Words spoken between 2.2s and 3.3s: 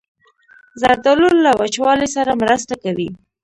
مرسته کوي.